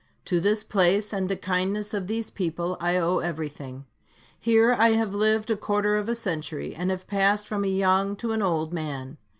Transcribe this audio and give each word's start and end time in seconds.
To 0.25 0.39
this 0.41 0.63
place, 0.63 1.13
and 1.13 1.29
the 1.29 1.35
kindness 1.35 1.93
of 1.93 2.07
these 2.07 2.31
people, 2.31 2.75
I 2.79 2.97
owe 2.97 3.19
everything. 3.19 3.85
Here 4.39 4.73
I 4.73 4.93
have 4.93 5.13
lived 5.13 5.51
a 5.51 5.55
quarter 5.55 5.95
of 5.95 6.09
a 6.09 6.15
century, 6.15 6.73
and 6.73 6.89
have 6.89 7.05
passed 7.05 7.47
from 7.47 7.63
a 7.63 7.67
young 7.67 8.15
to 8.15 8.31
an 8.31 8.41
old 8.41 8.73
man. 8.73 9.17